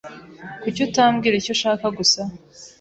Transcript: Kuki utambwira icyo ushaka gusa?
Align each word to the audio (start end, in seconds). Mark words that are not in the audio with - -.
Kuki 0.61 0.79
utambwira 0.87 1.35
icyo 1.37 1.51
ushaka 1.55 1.85
gusa? 1.97 2.21